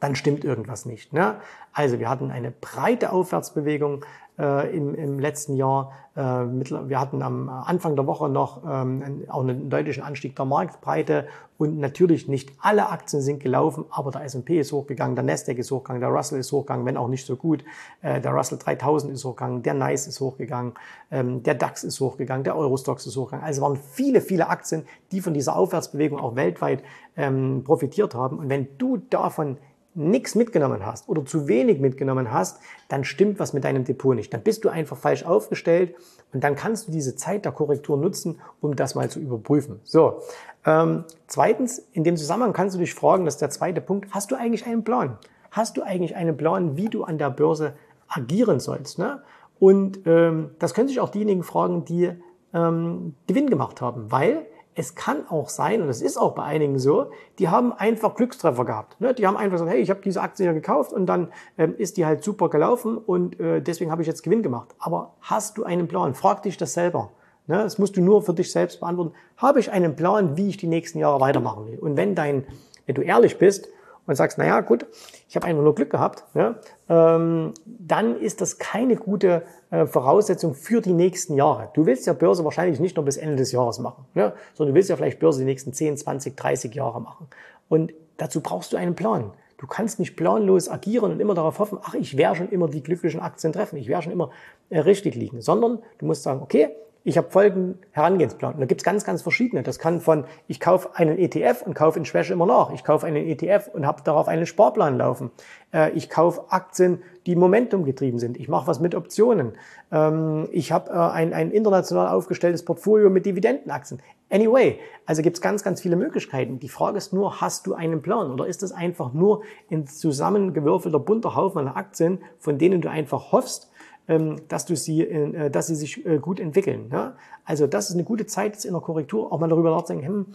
dann 0.04 0.16
stimmt 0.16 0.44
irgendwas 0.44 0.84
nicht. 0.84 1.14
Ne? 1.14 1.36
Also 1.72 1.98
wir 1.98 2.10
hatten 2.10 2.30
eine 2.30 2.50
breite 2.50 3.10
Aufwärtsbewegung 3.10 4.04
äh, 4.38 4.76
im, 4.76 4.94
im 4.94 5.18
letzten 5.18 5.56
Jahr. 5.56 5.92
Äh, 6.14 6.20
wir 6.20 7.00
hatten 7.00 7.22
am 7.22 7.48
Anfang 7.48 7.96
der 7.96 8.06
Woche 8.06 8.28
noch 8.28 8.62
ähm, 8.68 9.24
auch 9.28 9.40
einen 9.40 9.70
deutlichen 9.70 10.02
Anstieg 10.02 10.36
der 10.36 10.44
Marktbreite 10.44 11.26
und 11.56 11.78
natürlich 11.78 12.28
nicht 12.28 12.52
alle 12.60 12.90
Aktien 12.90 13.22
sind 13.22 13.40
gelaufen, 13.40 13.84
aber 13.90 14.10
der 14.10 14.24
S&P 14.24 14.58
ist 14.58 14.72
hochgegangen, 14.72 15.14
der 15.14 15.24
Nasdaq 15.24 15.56
ist 15.56 15.70
hochgegangen, 15.70 16.00
der 16.00 16.10
Russell 16.10 16.40
ist 16.40 16.50
hochgegangen, 16.50 16.84
wenn 16.84 16.96
auch 16.96 17.08
nicht 17.08 17.24
so 17.24 17.36
gut. 17.36 17.64
Äh, 18.02 18.20
der 18.20 18.32
Russell 18.32 18.58
3000 18.58 19.12
ist 19.12 19.24
hochgegangen, 19.24 19.62
der 19.62 19.74
NICE 19.74 20.08
ist 20.08 20.20
hochgegangen, 20.20 20.72
ähm, 21.10 21.42
der 21.44 21.54
DAX 21.54 21.84
ist 21.84 22.00
hochgegangen, 22.00 22.44
der 22.44 22.56
Eurostox 22.56 23.06
ist 23.06 23.16
hochgegangen. 23.16 23.46
Also 23.46 23.62
waren 23.62 23.76
viele, 23.76 24.20
viele 24.20 24.48
Aktien, 24.48 24.84
die 25.12 25.20
von 25.20 25.32
dieser 25.32 25.56
Aufwärtsbewegung 25.56 26.18
auch 26.18 26.34
weltweit 26.34 26.82
ähm, 27.16 27.62
profitiert 27.64 28.14
haben. 28.14 28.38
Und 28.38 28.48
wenn 28.48 28.76
du 28.78 28.96
davon 28.96 29.56
nichts 29.94 30.34
mitgenommen 30.34 30.84
hast 30.84 31.08
oder 31.08 31.24
zu 31.24 31.48
wenig 31.48 31.80
mitgenommen 31.80 32.32
hast, 32.32 32.60
dann 32.88 33.04
stimmt 33.04 33.38
was 33.38 33.52
mit 33.52 33.64
deinem 33.64 33.84
Depot 33.84 34.14
nicht. 34.14 34.32
Dann 34.32 34.42
bist 34.42 34.64
du 34.64 34.68
einfach 34.68 34.96
falsch 34.96 35.24
aufgestellt 35.24 35.94
und 36.32 36.42
dann 36.42 36.56
kannst 36.56 36.88
du 36.88 36.92
diese 36.92 37.16
Zeit 37.16 37.44
der 37.44 37.52
Korrektur 37.52 37.96
nutzen, 37.96 38.40
um 38.60 38.74
das 38.76 38.94
mal 38.94 39.08
zu 39.08 39.20
überprüfen. 39.20 39.80
So, 39.84 40.20
ähm, 40.66 41.04
zweitens, 41.26 41.78
in 41.92 42.04
dem 42.04 42.16
Zusammenhang 42.16 42.52
kannst 42.52 42.74
du 42.74 42.80
dich 42.80 42.94
fragen, 42.94 43.24
das 43.24 43.34
ist 43.34 43.40
der 43.40 43.50
zweite 43.50 43.80
Punkt, 43.80 44.08
hast 44.12 44.30
du 44.30 44.36
eigentlich 44.36 44.66
einen 44.66 44.84
Plan? 44.84 45.18
Hast 45.50 45.76
du 45.76 45.82
eigentlich 45.82 46.16
einen 46.16 46.36
Plan, 46.36 46.76
wie 46.76 46.88
du 46.88 47.04
an 47.04 47.18
der 47.18 47.30
Börse 47.30 47.74
agieren 48.08 48.58
sollst? 48.60 48.98
Ne? 48.98 49.22
Und 49.60 50.00
ähm, 50.06 50.50
das 50.58 50.74
können 50.74 50.88
sich 50.88 51.00
auch 51.00 51.10
diejenigen 51.10 51.44
fragen, 51.44 51.84
die 51.84 52.10
ähm, 52.52 53.14
Gewinn 53.26 53.48
gemacht 53.48 53.80
haben, 53.80 54.10
weil 54.10 54.46
es 54.74 54.94
kann 54.94 55.28
auch 55.28 55.48
sein, 55.48 55.82
und 55.82 55.88
es 55.88 56.02
ist 56.02 56.16
auch 56.16 56.34
bei 56.34 56.42
einigen 56.42 56.78
so, 56.78 57.10
die 57.38 57.48
haben 57.48 57.72
einfach 57.72 58.14
Glückstreffer 58.14 58.64
gehabt. 58.64 59.00
Ne? 59.00 59.14
Die 59.14 59.26
haben 59.26 59.36
einfach 59.36 59.54
gesagt, 59.54 59.70
hey, 59.70 59.80
ich 59.80 59.90
habe 59.90 60.00
diese 60.02 60.20
Aktie 60.20 60.46
ja 60.46 60.52
gekauft 60.52 60.92
und 60.92 61.06
dann 61.06 61.28
ähm, 61.58 61.74
ist 61.76 61.96
die 61.96 62.06
halt 62.06 62.24
super 62.24 62.50
gelaufen 62.50 62.98
und 62.98 63.38
äh, 63.38 63.60
deswegen 63.60 63.90
habe 63.90 64.02
ich 64.02 64.08
jetzt 64.08 64.22
Gewinn 64.22 64.42
gemacht. 64.42 64.74
Aber 64.78 65.14
hast 65.20 65.58
du 65.58 65.64
einen 65.64 65.86
Plan? 65.86 66.14
Frag 66.14 66.42
dich 66.42 66.56
das 66.56 66.72
selber. 66.72 67.10
Ne? 67.46 67.58
Das 67.58 67.78
musst 67.78 67.96
du 67.96 68.00
nur 68.00 68.22
für 68.22 68.34
dich 68.34 68.50
selbst 68.50 68.80
beantworten. 68.80 69.12
Habe 69.36 69.60
ich 69.60 69.70
einen 69.70 69.94
Plan, 69.94 70.36
wie 70.36 70.48
ich 70.48 70.56
die 70.56 70.66
nächsten 70.66 70.98
Jahre 70.98 71.20
weitermachen 71.20 71.66
will? 71.66 71.78
Und 71.78 71.96
wenn 71.96 72.14
dein, 72.14 72.44
wenn 72.86 72.94
du 72.96 73.02
ehrlich 73.02 73.38
bist 73.38 73.68
und 74.06 74.14
sagst, 74.14 74.38
naja, 74.38 74.60
gut, 74.60 74.86
ich 75.28 75.36
habe 75.36 75.46
einfach 75.46 75.62
nur 75.62 75.74
Glück 75.74 75.90
gehabt, 75.90 76.24
ja, 76.34 76.56
ähm, 76.88 77.54
dann 77.64 78.18
ist 78.18 78.40
das 78.40 78.58
keine 78.58 78.96
gute 78.96 79.42
äh, 79.70 79.86
Voraussetzung 79.86 80.54
für 80.54 80.80
die 80.80 80.92
nächsten 80.92 81.34
Jahre. 81.34 81.70
Du 81.74 81.86
willst 81.86 82.06
ja 82.06 82.12
Börse 82.12 82.44
wahrscheinlich 82.44 82.80
nicht 82.80 82.96
nur 82.96 83.04
bis 83.04 83.16
Ende 83.16 83.36
des 83.36 83.52
Jahres 83.52 83.78
machen, 83.78 84.04
ja, 84.14 84.34
sondern 84.54 84.74
du 84.74 84.78
willst 84.78 84.90
ja 84.90 84.96
vielleicht 84.96 85.18
Börse 85.18 85.40
die 85.40 85.46
nächsten 85.46 85.72
10, 85.72 85.96
20, 85.96 86.36
30 86.36 86.74
Jahre 86.74 87.00
machen. 87.00 87.26
Und 87.68 87.92
dazu 88.16 88.40
brauchst 88.40 88.72
du 88.72 88.76
einen 88.76 88.94
Plan. 88.94 89.32
Du 89.56 89.66
kannst 89.66 89.98
nicht 89.98 90.16
planlos 90.16 90.68
agieren 90.68 91.12
und 91.12 91.20
immer 91.20 91.34
darauf 91.34 91.58
hoffen, 91.58 91.78
ach, 91.82 91.94
ich 91.94 92.16
werde 92.16 92.36
schon 92.36 92.50
immer 92.50 92.68
die 92.68 92.82
glücklichen 92.82 93.20
Aktien 93.20 93.52
treffen, 93.52 93.76
ich 93.76 93.88
werde 93.88 94.04
schon 94.04 94.12
immer 94.12 94.30
äh, 94.68 94.80
richtig 94.80 95.14
liegen, 95.14 95.40
sondern 95.40 95.78
du 95.98 96.06
musst 96.06 96.22
sagen, 96.22 96.42
okay, 96.42 96.70
ich 97.06 97.18
habe 97.18 97.30
folgenden 97.30 97.78
Herangehенsplan. 97.90 98.54
Und 98.54 98.60
da 98.60 98.66
gibt's 98.66 98.82
ganz, 98.82 99.04
ganz 99.04 99.20
verschiedene. 99.20 99.62
Das 99.62 99.78
kann 99.78 100.00
von, 100.00 100.24
ich 100.48 100.58
kaufe 100.58 100.88
einen 100.94 101.18
ETF 101.18 101.62
und 101.66 101.74
kaufe 101.74 101.98
in 101.98 102.06
Schwäche 102.06 102.32
immer 102.32 102.46
nach. 102.46 102.72
Ich 102.72 102.82
kaufe 102.82 103.06
einen 103.06 103.26
ETF 103.26 103.68
und 103.74 103.86
habe 103.86 104.02
darauf 104.02 104.26
einen 104.26 104.46
Sparplan 104.46 104.96
laufen. 104.96 105.30
Äh, 105.72 105.90
ich 105.90 106.08
kaufe 106.08 106.44
Aktien, 106.48 107.02
die 107.26 107.36
Momentum 107.36 107.84
getrieben 107.84 108.18
sind. 108.18 108.38
Ich 108.38 108.48
mache 108.48 108.66
was 108.66 108.80
mit 108.80 108.94
Optionen. 108.94 109.52
Ähm, 109.92 110.48
ich 110.50 110.72
habe 110.72 110.90
äh, 110.90 110.94
ein, 110.94 111.34
ein 111.34 111.50
international 111.50 112.08
aufgestelltes 112.08 112.64
Portfolio 112.64 113.10
mit 113.10 113.26
Dividendenaktien. 113.26 114.00
Anyway, 114.30 114.80
also 115.04 115.20
gibt's 115.20 115.42
ganz, 115.42 115.62
ganz 115.62 115.82
viele 115.82 115.96
Möglichkeiten. 115.96 116.58
Die 116.58 116.70
Frage 116.70 116.96
ist 116.96 117.12
nur, 117.12 117.42
hast 117.42 117.66
du 117.66 117.74
einen 117.74 118.00
Plan 118.00 118.32
oder 118.32 118.46
ist 118.46 118.62
das 118.62 118.72
einfach 118.72 119.12
nur 119.12 119.42
ein 119.70 119.86
zusammengewürfelter 119.86 120.98
bunter 120.98 121.36
Haufen 121.36 121.58
an 121.58 121.68
Aktien, 121.68 122.18
von 122.38 122.56
denen 122.56 122.80
du 122.80 122.88
einfach 122.88 123.30
hoffst, 123.30 123.70
dass, 124.06 124.66
du 124.66 124.76
sie, 124.76 125.02
äh, 125.02 125.50
dass 125.50 125.68
sie 125.68 125.74
sich 125.74 126.04
äh, 126.04 126.18
gut 126.18 126.40
entwickeln. 126.40 126.90
Ja? 126.92 127.16
Also 127.44 127.66
das 127.66 127.88
ist 127.88 127.94
eine 127.94 128.04
gute 128.04 128.26
Zeit 128.26 128.52
jetzt 128.52 128.64
in 128.64 128.72
der 128.72 128.82
Korrektur, 128.82 129.32
auch 129.32 129.40
mal 129.40 129.48
darüber 129.48 129.70
nachzudenken, 129.70 130.06
hm, 130.06 130.26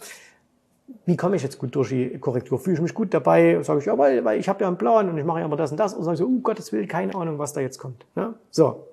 wie 1.05 1.17
komme 1.17 1.35
ich 1.35 1.43
jetzt 1.43 1.59
gut 1.59 1.75
durch 1.75 1.89
die 1.89 2.17
Korrektur? 2.17 2.59
Fühle 2.59 2.75
ich 2.75 2.81
mich 2.81 2.93
gut 2.93 3.13
dabei? 3.13 3.61
Sage 3.61 3.79
ich, 3.79 3.85
ja, 3.85 3.97
weil, 3.97 4.23
weil 4.25 4.39
ich 4.39 4.49
habe 4.49 4.61
ja 4.61 4.67
einen 4.67 4.77
Plan 4.77 5.09
und 5.09 5.17
ich 5.17 5.25
mache 5.25 5.39
ja 5.39 5.45
immer 5.45 5.55
das 5.55 5.71
und 5.71 5.79
das. 5.79 5.93
Und 5.93 6.03
sage 6.03 6.15
ich 6.15 6.19
so, 6.19 6.25
um 6.25 6.41
Gottes 6.41 6.71
Willen, 6.71 6.87
keine 6.87 7.15
Ahnung, 7.15 7.37
was 7.37 7.53
da 7.53 7.61
jetzt 7.61 7.77
kommt. 7.77 8.05
Ja? 8.15 8.33
So. 8.49 8.87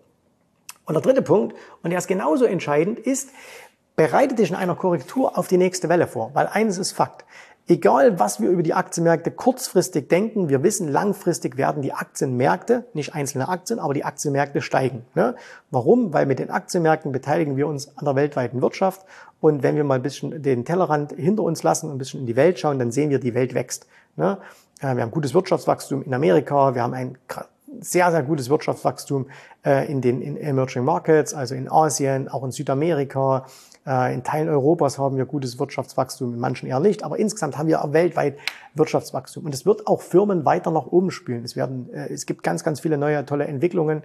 Und 0.85 0.95
der 0.95 1.03
dritte 1.03 1.23
Punkt, 1.23 1.57
und 1.83 1.91
der 1.91 1.99
ist 1.99 2.07
genauso 2.07 2.45
entscheidend, 2.45 2.99
ist, 2.99 3.31
bereite 3.97 4.35
dich 4.35 4.51
in 4.51 4.57
einer 4.57 4.77
Korrektur 4.77 5.37
auf 5.39 5.49
die 5.49 5.57
nächste 5.57 5.89
Welle 5.89 6.07
vor. 6.07 6.31
Weil 6.35 6.47
eines 6.47 6.79
ist 6.79 6.93
Fakt. 6.93 7.25
Egal, 7.69 8.21
was 8.21 8.41
wir 8.41 8.49
über 8.51 8.63
die 8.63 8.75
Aktienmärkte 8.75 9.33
kurzfristig 9.33 10.09
denken, 10.09 10.49
wir 10.49 10.63
wissen, 10.63 10.87
langfristig 10.87 11.57
werden 11.57 11.83
die 11.83 11.93
Aktienmärkte, 11.93 12.85
nicht 12.95 13.15
einzelne 13.15 13.49
Aktien, 13.49 13.81
aber 13.81 13.93
die 13.93 14.05
Aktienmärkte 14.05 14.63
steigen. 14.63 15.05
Ne? 15.17 15.35
Warum? 15.73 16.13
Weil 16.13 16.27
mit 16.27 16.39
den 16.39 16.51
Aktienmärkten 16.51 17.11
beteiligen 17.11 17.57
wir 17.57 17.67
uns 17.67 17.97
an 17.99 18.05
der 18.05 18.15
weltweiten 18.15 18.63
Wirtschaft. 18.63 19.05
Und 19.41 19.65
wenn 19.65 19.75
wir 19.75 19.83
mal 19.83 19.97
ein 19.97 20.03
bisschen 20.03 20.43
den 20.45 20.65
Tellerrand 20.65 21.13
hinter 21.13 21.43
uns 21.43 21.65
lassen 21.65 21.87
und 21.87 21.97
ein 21.97 21.99
bisschen 21.99 22.21
in 22.21 22.27
die 22.27 22.37
Welt 22.37 22.61
schauen, 22.61 22.79
dann 22.79 22.93
sehen 22.93 23.11
wir, 23.11 23.19
die 23.19 23.35
Welt 23.35 23.53
wächst. 23.53 23.89
Ne? 24.15 24.39
Äh, 24.81 24.95
wir 24.95 25.03
haben 25.03 25.11
gutes 25.11 25.35
Wirtschaftswachstum 25.35 26.05
in 26.05 26.15
Amerika, 26.15 26.77
wir 26.77 26.83
haben 26.83 26.95
ein 26.95 27.19
sehr, 27.81 28.13
sehr 28.13 28.23
gutes 28.23 28.49
Wirtschaftswachstum 28.49 29.27
äh, 29.65 29.91
in 29.91 30.01
den 30.01 30.23
in 30.23 30.37
Emerging 30.37 30.85
Markets, 30.85 31.35
also 31.35 31.57
in 31.57 31.69
Asien, 31.69 32.29
auch 32.29 32.45
in 32.45 32.53
Südamerika, 32.53 33.47
in 33.87 34.25
Teilen 34.25 34.49
Europas 34.49 34.99
haben 34.99 35.17
wir 35.17 35.27
gutes 35.27 35.61
Wirtschaftswachstum, 35.61 36.35
in 36.35 36.41
manchen 36.41 36.69
eher 36.69 36.81
nicht, 36.81 37.05
aber 37.05 37.19
insgesamt 37.19 37.57
haben 37.57 37.69
wir 37.69 37.85
auch 37.85 37.93
weltweit 37.93 38.37
Wirtschaftswachstum. 38.75 39.45
Und 39.45 39.55
es 39.55 39.65
wird 39.65 39.87
auch 39.87 40.03
Firmen 40.03 40.45
weiter 40.45 40.73
nach 40.73 40.87
oben 40.87 41.13
spülen. 41.13 41.45
Es, 41.45 41.55
werden, 41.55 41.89
äh, 41.93 42.13
es 42.13 42.27
gibt 42.27 42.43
ganz, 42.43 42.65
ganz 42.65 42.81
viele 42.81 42.99
neue, 42.99 43.25
tolle 43.25 43.47
Entwicklungen. 43.47 44.03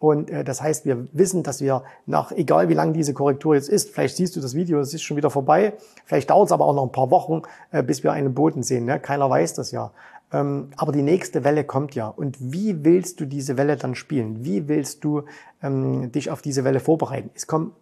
Und 0.00 0.30
äh, 0.30 0.42
das 0.42 0.62
heißt, 0.62 0.84
wir 0.84 1.06
wissen, 1.12 1.42
dass 1.42 1.60
wir 1.60 1.84
nach, 2.06 2.32
egal 2.32 2.68
wie 2.68 2.74
lang 2.74 2.92
diese 2.92 3.14
Korrektur 3.14 3.54
jetzt 3.54 3.68
ist, 3.68 3.90
vielleicht 3.90 4.16
siehst 4.16 4.34
du 4.34 4.40
das 4.40 4.54
Video, 4.54 4.80
es 4.80 4.94
ist 4.94 5.02
schon 5.02 5.16
wieder 5.16 5.30
vorbei, 5.30 5.74
vielleicht 6.06 6.30
dauert 6.30 6.46
es 6.46 6.52
aber 6.52 6.64
auch 6.64 6.74
noch 6.74 6.84
ein 6.84 6.92
paar 6.92 7.10
Wochen, 7.10 7.42
äh, 7.70 7.82
bis 7.82 8.02
wir 8.02 8.10
einen 8.12 8.34
Boden 8.34 8.62
sehen. 8.62 8.86
Ne? 8.86 8.98
Keiner 8.98 9.30
weiß 9.30 9.54
das 9.54 9.70
ja. 9.70 9.92
Ähm, 10.32 10.70
aber 10.76 10.92
die 10.92 11.02
nächste 11.02 11.44
Welle 11.44 11.64
kommt 11.64 11.94
ja. 11.94 12.08
Und 12.08 12.36
wie 12.40 12.84
willst 12.84 13.20
du 13.20 13.26
diese 13.26 13.56
Welle 13.56 13.76
dann 13.76 13.94
spielen? 13.94 14.44
Wie 14.44 14.68
willst 14.68 15.04
du 15.04 15.24
ähm, 15.62 16.10
dich 16.12 16.30
auf 16.30 16.40
diese 16.40 16.64
Welle 16.64 16.80
vorbereiten? 16.80 17.30
Es 17.34 17.46
kommen 17.46 17.72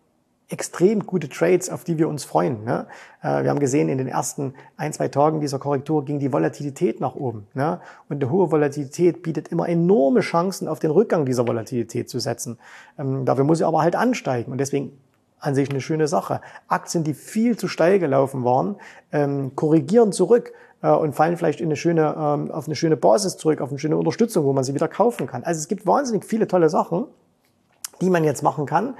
extrem 0.49 1.05
gute 1.05 1.29
Trades, 1.29 1.69
auf 1.69 1.85
die 1.85 1.99
wir 1.99 2.09
uns 2.09 2.25
freuen. 2.25 2.65
Ne? 2.65 2.87
Äh, 3.23 3.43
wir 3.43 3.51
haben 3.51 3.61
gesehen, 3.61 3.89
in 3.89 3.99
den 3.99 4.09
ersten 4.09 4.55
ein, 4.77 4.93
zwei 4.93 5.09
Tagen 5.09 5.41
dieser 5.41 5.59
Korrektur 5.59 6.05
ging 6.05 6.19
die 6.19 6.33
Volatilität 6.33 7.01
nach 7.01 7.15
oben. 7.15 7.47
Ne? 7.55 7.81
Und 8.09 8.23
eine 8.23 8.31
hohe 8.31 8.51
Volatilität 8.51 9.23
bietet 9.23 9.49
immer 9.49 9.69
enorme 9.69 10.21
Chancen, 10.21 10.67
auf 10.67 10.79
den 10.79 10.91
Rückgang 10.91 11.27
dieser 11.27 11.47
Volatilität 11.47 12.09
zu 12.09 12.19
setzen. 12.19 12.59
Ähm, 12.99 13.27
dafür 13.27 13.45
muss 13.45 13.59
sie 13.59 13.65
aber 13.65 13.83
halt 13.83 13.95
ansteigen. 13.95 14.51
Und 14.51 14.59
deswegen 14.59 14.99
an 15.39 15.55
sich 15.55 15.71
eine 15.71 15.81
schöne 15.81 16.09
Sache. 16.09 16.41
Aktien, 16.67 17.05
die 17.05 17.15
viel 17.15 17.57
zu 17.57 17.69
steil 17.69 17.99
gelaufen 17.99 18.45
waren, 18.45 18.77
ähm, 19.13 19.55
korrigieren 19.55 20.13
zurück 20.13 20.53
äh, 20.83 20.91
und 20.91 21.15
fallen 21.15 21.37
vielleicht 21.37 21.61
in 21.61 21.67
eine 21.67 21.77
schöne, 21.77 22.15
ähm, 22.19 22.51
auf 22.51 22.67
eine 22.67 22.75
schöne 22.75 22.97
Basis 22.97 23.37
zurück, 23.37 23.61
auf 23.61 23.69
eine 23.69 23.79
schöne 23.79 23.97
Unterstützung, 23.97 24.45
wo 24.45 24.53
man 24.53 24.65
sie 24.65 24.75
wieder 24.75 24.89
kaufen 24.89 25.27
kann. 25.27 25.45
Also 25.45 25.59
es 25.59 25.69
gibt 25.69 25.87
wahnsinnig 25.87 26.25
viele 26.25 26.49
tolle 26.49 26.71
Sachen, 26.71 27.05
die 28.01 28.11
man 28.11 28.25
jetzt 28.25 28.43
machen 28.43 28.67
kann 28.67 28.95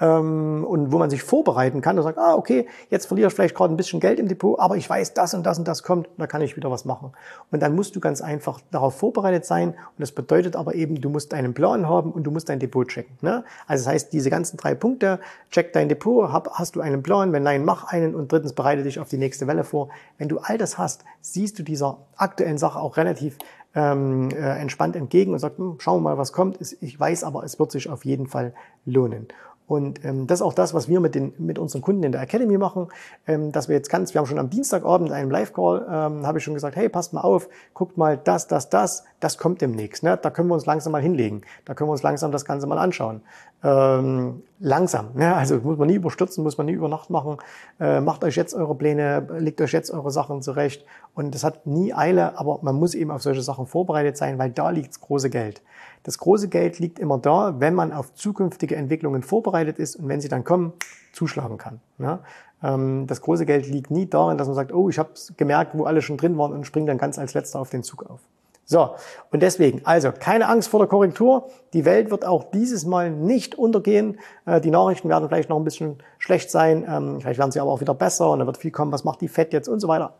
ähm, 0.00 0.64
und 0.64 0.92
wo 0.92 0.98
man 0.98 1.10
sich 1.10 1.22
vorbereiten 1.22 1.80
kann 1.80 1.96
und 1.96 2.04
sagt, 2.04 2.18
ah, 2.18 2.34
okay, 2.34 2.66
jetzt 2.90 3.06
verliere 3.06 3.28
ich 3.28 3.34
vielleicht 3.34 3.54
gerade 3.54 3.72
ein 3.72 3.76
bisschen 3.76 4.00
Geld 4.00 4.18
im 4.18 4.28
Depot, 4.28 4.58
aber 4.58 4.76
ich 4.76 4.88
weiß, 4.88 5.14
das 5.14 5.34
und 5.34 5.44
das 5.44 5.58
und 5.58 5.68
das 5.68 5.82
kommt, 5.82 6.08
da 6.18 6.26
kann 6.26 6.42
ich 6.42 6.56
wieder 6.56 6.70
was 6.70 6.84
machen. 6.84 7.12
Und 7.50 7.62
dann 7.62 7.74
musst 7.74 7.94
du 7.94 8.00
ganz 8.00 8.20
einfach 8.20 8.60
darauf 8.70 8.96
vorbereitet 8.96 9.44
sein 9.44 9.70
und 9.70 10.00
das 10.00 10.12
bedeutet 10.12 10.56
aber 10.56 10.74
eben, 10.74 11.00
du 11.00 11.10
musst 11.10 11.32
einen 11.32 11.54
Plan 11.54 11.88
haben 11.88 12.10
und 12.10 12.24
du 12.24 12.30
musst 12.30 12.48
dein 12.48 12.58
Depot 12.58 12.86
checken. 12.88 13.16
Ne? 13.20 13.44
Also 13.66 13.84
das 13.84 13.92
heißt, 13.92 14.12
diese 14.12 14.30
ganzen 14.30 14.56
drei 14.56 14.74
Punkte, 14.74 15.20
check 15.50 15.72
dein 15.72 15.88
Depot, 15.88 16.32
hab, 16.32 16.50
hast 16.54 16.76
du 16.76 16.80
einen 16.80 17.02
Plan, 17.02 17.32
wenn 17.32 17.44
nein, 17.44 17.64
mach 17.64 17.84
einen 17.84 18.14
und 18.14 18.32
drittens 18.32 18.52
bereite 18.52 18.82
dich 18.82 18.98
auf 18.98 19.08
die 19.08 19.18
nächste 19.18 19.46
Welle 19.46 19.64
vor. 19.64 19.90
Wenn 20.18 20.28
du 20.28 20.38
all 20.38 20.58
das 20.58 20.78
hast, 20.78 21.04
siehst 21.20 21.58
du 21.58 21.62
dieser 21.62 21.98
aktuellen 22.16 22.58
Sache 22.58 22.80
auch 22.80 22.96
relativ 22.96 23.38
ähm, 23.74 24.30
äh, 24.30 24.60
entspannt 24.60 24.96
entgegen 24.96 25.32
und 25.32 25.38
sagt, 25.38 25.58
hm, 25.58 25.76
schauen 25.78 26.02
wir 26.02 26.10
mal, 26.10 26.18
was 26.18 26.32
kommt. 26.32 26.58
Ich 26.80 26.98
weiß 26.98 27.24
aber, 27.24 27.44
es 27.44 27.58
wird 27.58 27.72
sich 27.72 27.88
auf 27.88 28.04
jeden 28.04 28.26
Fall 28.26 28.54
lohnen. 28.84 29.28
Und 29.66 30.04
ähm, 30.04 30.26
das 30.26 30.40
ist 30.40 30.42
auch 30.42 30.52
das, 30.52 30.74
was 30.74 30.88
wir 30.88 31.00
mit, 31.00 31.14
den, 31.14 31.32
mit 31.38 31.58
unseren 31.58 31.80
Kunden 31.80 32.02
in 32.02 32.12
der 32.12 32.20
Academy 32.20 32.58
machen, 32.58 32.88
ähm, 33.26 33.50
dass 33.50 33.68
wir 33.68 33.76
jetzt 33.76 33.88
ganz, 33.88 34.12
wir 34.12 34.20
haben 34.20 34.26
schon 34.26 34.38
am 34.38 34.50
Dienstagabend 34.50 35.10
einen 35.10 35.30
Live-Call, 35.30 35.86
ähm, 35.90 36.26
habe 36.26 36.38
ich 36.38 36.44
schon 36.44 36.54
gesagt, 36.54 36.76
hey, 36.76 36.88
passt 36.90 37.14
mal 37.14 37.22
auf, 37.22 37.48
guckt 37.72 37.96
mal 37.96 38.18
das, 38.18 38.46
das, 38.46 38.68
das, 38.68 39.04
das 39.24 39.38
kommt 39.38 39.62
demnächst. 39.62 40.02
Ne? 40.02 40.18
Da 40.20 40.30
können 40.30 40.48
wir 40.48 40.54
uns 40.54 40.66
langsam 40.66 40.92
mal 40.92 41.00
hinlegen. 41.00 41.42
Da 41.64 41.74
können 41.74 41.88
wir 41.88 41.92
uns 41.92 42.02
langsam 42.02 42.30
das 42.30 42.44
Ganze 42.44 42.66
mal 42.66 42.78
anschauen. 42.78 43.22
Ähm, 43.62 44.42
langsam, 44.60 45.14
ne? 45.14 45.34
also 45.34 45.56
muss 45.60 45.78
man 45.78 45.88
nie 45.88 45.94
überstürzen, 45.94 46.44
muss 46.44 46.58
man 46.58 46.66
nie 46.66 46.72
über 46.72 46.88
Nacht 46.88 47.08
machen. 47.08 47.38
Äh, 47.80 48.02
macht 48.02 48.22
euch 48.22 48.36
jetzt 48.36 48.54
eure 48.54 48.74
Pläne, 48.74 49.26
legt 49.38 49.62
euch 49.62 49.72
jetzt 49.72 49.90
eure 49.90 50.10
Sachen 50.10 50.42
zurecht. 50.42 50.84
Und 51.14 51.34
das 51.34 51.42
hat 51.42 51.66
nie 51.66 51.94
Eile, 51.94 52.38
aber 52.38 52.58
man 52.60 52.76
muss 52.76 52.94
eben 52.94 53.10
auf 53.10 53.22
solche 53.22 53.40
Sachen 53.40 53.66
vorbereitet 53.66 54.18
sein, 54.18 54.38
weil 54.38 54.50
da 54.50 54.68
liegt 54.68 54.90
das 54.90 55.00
große 55.00 55.30
Geld. 55.30 55.62
Das 56.02 56.18
große 56.18 56.48
Geld 56.48 56.78
liegt 56.78 56.98
immer 56.98 57.16
da, 57.16 57.58
wenn 57.60 57.74
man 57.74 57.90
auf 57.90 58.12
zukünftige 58.12 58.76
Entwicklungen 58.76 59.22
vorbereitet 59.22 59.78
ist 59.78 59.96
und 59.96 60.06
wenn 60.06 60.20
sie 60.20 60.28
dann 60.28 60.44
kommen, 60.44 60.74
zuschlagen 61.14 61.56
kann. 61.56 61.80
Ja? 61.98 62.20
Ähm, 62.62 63.06
das 63.06 63.22
große 63.22 63.46
Geld 63.46 63.66
liegt 63.68 63.90
nie 63.90 64.06
darin, 64.06 64.36
dass 64.36 64.48
man 64.48 64.54
sagt, 64.54 64.74
oh, 64.74 64.90
ich 64.90 64.98
habe 64.98 65.10
gemerkt, 65.38 65.70
wo 65.74 65.84
alle 65.84 66.02
schon 66.02 66.18
drin 66.18 66.36
waren 66.36 66.52
und 66.52 66.66
springe 66.66 66.88
dann 66.88 66.98
ganz 66.98 67.18
als 67.18 67.32
letzter 67.32 67.58
auf 67.60 67.70
den 67.70 67.82
Zug 67.82 68.02
auf. 68.04 68.20
So, 68.66 68.94
und 69.30 69.42
deswegen, 69.42 69.82
also 69.84 70.10
keine 70.12 70.48
Angst 70.48 70.68
vor 70.68 70.80
der 70.80 70.88
Korrektur. 70.88 71.50
Die 71.74 71.84
Welt 71.84 72.10
wird 72.10 72.24
auch 72.24 72.44
dieses 72.44 72.86
Mal 72.86 73.10
nicht 73.10 73.56
untergehen. 73.56 74.18
Äh, 74.46 74.60
die 74.60 74.70
Nachrichten 74.70 75.08
werden 75.08 75.28
vielleicht 75.28 75.50
noch 75.50 75.58
ein 75.58 75.64
bisschen 75.64 75.98
schlecht 76.18 76.50
sein. 76.50 76.86
Ähm, 76.88 77.20
vielleicht 77.20 77.38
werden 77.38 77.52
sie 77.52 77.60
aber 77.60 77.70
auch 77.70 77.80
wieder 77.80 77.94
besser 77.94 78.30
und 78.30 78.38
dann 78.38 78.46
wird 78.46 78.56
viel 78.56 78.70
kommen, 78.70 78.92
was 78.92 79.04
macht 79.04 79.20
die 79.20 79.28
Fed 79.28 79.52
jetzt 79.52 79.68
und 79.68 79.80
so 79.80 79.88
weiter. 79.88 80.14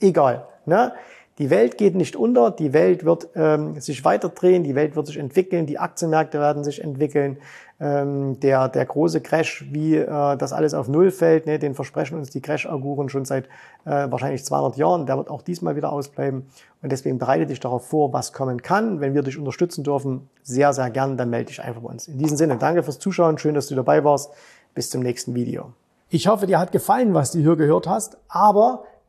Egal. 0.00 0.46
Ne? 0.64 0.92
Die 1.38 1.50
Welt 1.50 1.78
geht 1.78 1.94
nicht 1.94 2.14
unter, 2.14 2.50
die 2.50 2.72
Welt 2.72 3.04
wird 3.04 3.28
ähm, 3.34 3.80
sich 3.80 4.04
weiterdrehen, 4.04 4.64
die 4.64 4.74
Welt 4.74 4.96
wird 4.96 5.06
sich 5.06 5.16
entwickeln, 5.16 5.64
die 5.66 5.78
Aktienmärkte 5.78 6.38
werden 6.38 6.62
sich 6.62 6.82
entwickeln. 6.82 7.38
Ähm, 7.84 8.38
der, 8.38 8.68
der 8.68 8.86
große 8.86 9.20
Crash, 9.22 9.66
wie 9.72 9.96
äh, 9.96 10.36
das 10.36 10.52
alles 10.52 10.72
auf 10.72 10.86
Null 10.86 11.10
fällt, 11.10 11.46
ne, 11.46 11.58
den 11.58 11.74
versprechen 11.74 12.16
uns 12.16 12.30
die 12.30 12.40
Crash-Auguren 12.40 13.08
schon 13.08 13.24
seit 13.24 13.46
äh, 13.86 14.08
wahrscheinlich 14.08 14.44
200 14.44 14.76
Jahren, 14.76 15.04
der 15.04 15.16
wird 15.16 15.28
auch 15.28 15.42
diesmal 15.42 15.74
wieder 15.74 15.92
ausbleiben. 15.92 16.46
Und 16.80 16.92
deswegen 16.92 17.18
bereite 17.18 17.44
dich 17.46 17.58
darauf 17.58 17.84
vor, 17.84 18.12
was 18.12 18.32
kommen 18.32 18.62
kann. 18.62 19.00
Wenn 19.00 19.14
wir 19.14 19.22
dich 19.22 19.36
unterstützen 19.36 19.82
dürfen, 19.82 20.28
sehr, 20.44 20.72
sehr 20.72 20.90
gern, 20.90 21.16
dann 21.16 21.28
melde 21.28 21.46
dich 21.46 21.60
einfach 21.60 21.80
bei 21.82 21.88
uns. 21.88 22.06
In 22.06 22.18
diesem 22.18 22.36
Sinne, 22.36 22.56
danke 22.56 22.84
fürs 22.84 23.00
Zuschauen, 23.00 23.36
schön, 23.38 23.56
dass 23.56 23.66
du 23.66 23.74
dabei 23.74 24.04
warst. 24.04 24.30
Bis 24.74 24.88
zum 24.88 25.02
nächsten 25.02 25.34
Video. 25.34 25.72
Ich 26.08 26.28
hoffe, 26.28 26.46
dir 26.46 26.60
hat 26.60 26.70
gefallen, 26.70 27.14
was 27.14 27.32
du 27.32 27.40
hier 27.40 27.56
gehört 27.56 27.88
hast, 27.88 28.16
aber 28.28 28.84